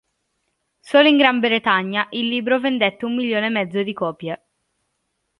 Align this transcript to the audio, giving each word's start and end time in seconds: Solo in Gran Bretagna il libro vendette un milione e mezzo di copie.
Solo 0.79 1.09
in 1.09 1.15
Gran 1.17 1.39
Bretagna 1.39 2.07
il 2.13 2.27
libro 2.27 2.59
vendette 2.59 3.05
un 3.05 3.13
milione 3.13 3.45
e 3.45 3.49
mezzo 3.49 3.83
di 3.83 3.93
copie. 3.93 4.41